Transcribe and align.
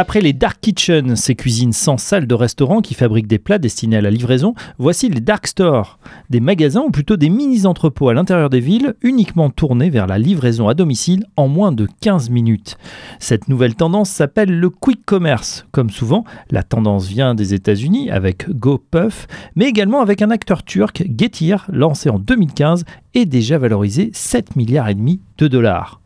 Après 0.00 0.20
les 0.20 0.32
Dark 0.32 0.60
Kitchen, 0.60 1.16
ces 1.16 1.34
cuisines 1.34 1.72
sans 1.72 1.96
salle 1.98 2.28
de 2.28 2.34
restaurant 2.36 2.82
qui 2.82 2.94
fabriquent 2.94 3.26
des 3.26 3.40
plats 3.40 3.58
destinés 3.58 3.96
à 3.96 4.00
la 4.00 4.12
livraison, 4.12 4.54
voici 4.78 5.08
les 5.08 5.18
Dark 5.18 5.48
Stores, 5.48 5.98
des 6.30 6.38
magasins 6.38 6.82
ou 6.82 6.92
plutôt 6.92 7.16
des 7.16 7.28
mini-entrepôts 7.28 8.08
à 8.08 8.14
l'intérieur 8.14 8.48
des 8.48 8.60
villes 8.60 8.94
uniquement 9.02 9.50
tournés 9.50 9.90
vers 9.90 10.06
la 10.06 10.20
livraison 10.20 10.68
à 10.68 10.74
domicile 10.74 11.26
en 11.34 11.48
moins 11.48 11.72
de 11.72 11.88
15 12.00 12.30
minutes. 12.30 12.78
Cette 13.18 13.48
nouvelle 13.48 13.74
tendance 13.74 14.10
s'appelle 14.10 14.60
le 14.60 14.70
quick 14.70 15.04
commerce. 15.04 15.66
Comme 15.72 15.90
souvent, 15.90 16.22
la 16.52 16.62
tendance 16.62 17.08
vient 17.08 17.34
des 17.34 17.52
États-Unis 17.52 18.08
avec 18.12 18.48
GoPuff, 18.48 19.26
mais 19.56 19.64
également 19.64 20.00
avec 20.00 20.22
un 20.22 20.30
acteur 20.30 20.62
turc, 20.62 21.02
Getir, 21.18 21.66
lancé 21.72 22.08
en 22.08 22.20
2015 22.20 22.84
et 23.14 23.26
déjà 23.26 23.58
valorisé 23.58 24.10
7 24.12 24.54
milliards 24.54 24.90
et 24.90 24.94
demi 24.94 25.20
de 25.38 25.48
dollars. 25.48 26.00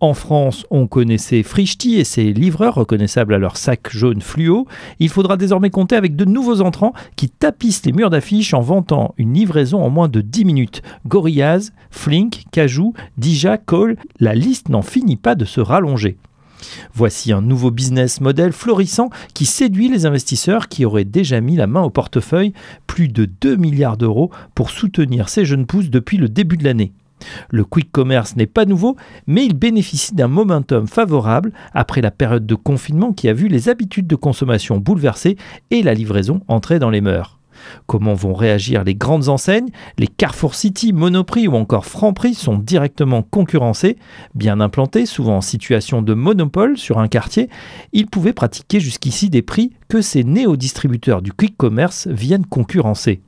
En 0.00 0.14
France, 0.14 0.66
on 0.70 0.86
connaissait 0.86 1.42
Frischti 1.42 1.96
et 1.96 2.04
ses 2.04 2.32
livreurs 2.32 2.74
reconnaissables 2.74 3.34
à 3.34 3.38
leur 3.38 3.56
sac 3.56 3.90
jaune 3.90 4.20
fluo. 4.20 4.66
Il 4.98 5.08
faudra 5.08 5.36
désormais 5.36 5.70
compter 5.70 5.96
avec 5.96 6.16
de 6.16 6.24
nouveaux 6.24 6.60
entrants 6.60 6.92
qui 7.16 7.28
tapissent 7.28 7.84
les 7.84 7.92
murs 7.92 8.10
d'affiches 8.10 8.54
en 8.54 8.60
vantant 8.60 9.14
une 9.18 9.34
livraison 9.34 9.82
en 9.82 9.90
moins 9.90 10.08
de 10.08 10.20
10 10.20 10.44
minutes. 10.44 10.82
Gorillaz, 11.06 11.70
Flink, 11.90 12.44
Cajou, 12.50 12.94
Dija, 13.18 13.58
Cole, 13.58 13.96
la 14.20 14.34
liste 14.34 14.68
n'en 14.68 14.82
finit 14.82 15.16
pas 15.16 15.34
de 15.34 15.44
se 15.44 15.60
rallonger. 15.60 16.18
Voici 16.94 17.32
un 17.32 17.42
nouveau 17.42 17.70
business 17.70 18.20
model 18.20 18.52
florissant 18.52 19.10
qui 19.34 19.46
séduit 19.46 19.88
les 19.88 20.06
investisseurs 20.06 20.68
qui 20.68 20.84
auraient 20.84 21.04
déjà 21.04 21.40
mis 21.40 21.56
la 21.56 21.66
main 21.66 21.82
au 21.82 21.90
portefeuille 21.90 22.52
plus 22.86 23.08
de 23.08 23.26
2 23.26 23.56
milliards 23.56 23.96
d'euros 23.96 24.30
pour 24.54 24.70
soutenir 24.70 25.28
ces 25.28 25.44
jeunes 25.44 25.66
pousses 25.66 25.90
depuis 25.90 26.16
le 26.16 26.28
début 26.28 26.56
de 26.56 26.64
l'année. 26.64 26.92
Le 27.50 27.64
quick 27.64 27.90
commerce 27.92 28.36
n'est 28.36 28.46
pas 28.46 28.64
nouveau, 28.64 28.96
mais 29.26 29.44
il 29.44 29.54
bénéficie 29.54 30.14
d'un 30.14 30.28
momentum 30.28 30.86
favorable 30.86 31.52
après 31.72 32.00
la 32.00 32.10
période 32.10 32.46
de 32.46 32.54
confinement 32.54 33.12
qui 33.12 33.28
a 33.28 33.32
vu 33.32 33.48
les 33.48 33.68
habitudes 33.68 34.06
de 34.06 34.16
consommation 34.16 34.78
bouleversées 34.78 35.36
et 35.70 35.82
la 35.82 35.94
livraison 35.94 36.40
entrer 36.48 36.78
dans 36.78 36.90
les 36.90 37.00
mœurs. 37.00 37.38
Comment 37.86 38.14
vont 38.14 38.34
réagir 38.34 38.84
les 38.84 38.94
grandes 38.94 39.28
enseignes 39.28 39.70
Les 39.98 40.06
Carrefour 40.06 40.54
City, 40.54 40.92
Monoprix 40.92 41.48
ou 41.48 41.54
encore 41.54 41.86
Franprix 41.86 42.34
sont 42.34 42.58
directement 42.58 43.22
concurrencés. 43.22 43.96
Bien 44.34 44.60
implantés, 44.60 45.06
souvent 45.06 45.38
en 45.38 45.40
situation 45.40 46.02
de 46.02 46.14
monopole 46.14 46.76
sur 46.78 46.98
un 46.98 47.08
quartier, 47.08 47.48
ils 47.92 48.06
pouvaient 48.06 48.32
pratiquer 48.32 48.80
jusqu'ici 48.80 49.30
des 49.30 49.42
prix 49.42 49.72
que 49.88 50.00
ces 50.00 50.24
néo-distributeurs 50.24 51.22
du 51.22 51.32
quick 51.32 51.56
commerce 51.56 52.06
viennent 52.08 52.46
concurrencer. 52.46 53.22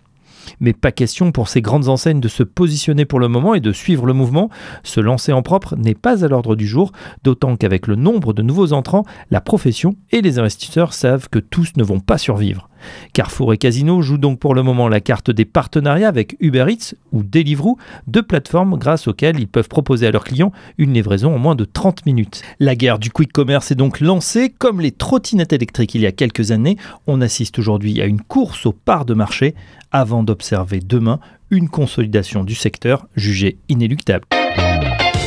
Mais 0.61 0.73
pas 0.73 0.93
question 0.93 1.33
pour 1.33 1.49
ces 1.49 1.63
grandes 1.63 1.89
enseignes 1.89 2.21
de 2.21 2.29
se 2.29 2.43
positionner 2.43 3.05
pour 3.05 3.21
le 3.21 3.29
moment 3.29 3.55
et 3.55 3.61
de 3.61 3.73
suivre 3.73 4.07
le 4.07 4.13
mouvement. 4.13 4.51
Se 4.83 5.01
lancer 5.01 5.33
en 5.33 5.43
propre 5.43 5.77
n'est 5.77 5.95
pas 5.95 6.25
à 6.25 6.29
l'ordre 6.29 6.57
du 6.57 6.67
jour, 6.67 6.93
d'autant 7.23 7.57
qu'avec 7.57 7.87
le 7.87 7.97
nombre 7.97 8.33
de 8.33 8.43
nouveaux 8.43 8.73
entrants, 8.73 9.05
la 9.31 9.41
profession 9.41 9.97
et 10.13 10.23
les 10.23 10.39
investisseurs 10.39 10.93
savent 10.93 11.29
que 11.29 11.39
tous 11.39 11.73
ne 11.77 11.85
vont 11.85 12.01
pas 12.01 12.19
survivre. 12.19 12.69
Carrefour 13.13 13.53
et 13.53 13.59
Casino 13.59 14.03
jouent 14.03 14.19
donc 14.19 14.39
pour 14.39 14.55
le 14.55 14.63
moment 14.63 14.89
la 14.89 15.01
carte 15.01 15.31
des 15.31 15.45
partenariats 15.45 16.09
avec 16.09 16.37
Uber 16.41 16.67
Eats 16.69 16.95
ou 17.13 17.23
Deliveroo, 17.23 17.79
deux 18.07 18.23
plateformes 18.23 18.77
grâce 18.79 19.09
auxquelles 19.09 19.39
ils 19.39 19.49
peuvent 19.49 19.69
proposer 19.69 20.07
à 20.07 20.11
leurs 20.11 20.25
clients 20.25 20.53
une 20.79 20.93
livraison 20.93 21.35
en 21.35 21.39
moins 21.39 21.55
de 21.55 21.65
30 21.65 22.07
minutes. 22.07 22.43
La 22.61 22.75
guerre 22.75 22.99
du 22.99 23.11
quick 23.11 23.33
commerce 23.33 23.71
est 23.71 23.77
donc 23.77 24.01
lancée. 24.01 24.53
Comme 24.57 24.81
les 24.81 24.93
trottinettes 24.93 25.53
électriques 25.53 25.95
il 25.95 26.03
y 26.03 26.07
a 26.07 26.13
quelques 26.13 26.51
années, 26.51 26.77
on 27.07 27.21
assiste 27.21 27.59
aujourd'hui 27.59 28.01
à 28.01 28.07
une 28.07 28.21
course 28.21 28.67
aux 28.67 28.73
parts 28.73 29.05
de 29.05 29.15
marché 29.15 29.55
avant 29.93 30.23
d'observer 30.23 30.81
demain 30.81 31.21
une 31.51 31.69
consolidation 31.69 32.45
du 32.45 32.55
secteur 32.55 33.07
jugée 33.15 33.59
inéluctable. 33.69 34.27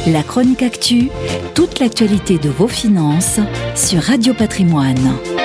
La 0.08 0.24
chronique 0.24 0.64
actu, 0.64 1.10
toute 1.56 1.80
l'actualité 1.80 2.38
de 2.38 2.50
vos 2.50 2.68
finances 2.68 3.40
sur 3.76 4.02
Radio 4.02 4.34
Patrimoine. 4.34 5.39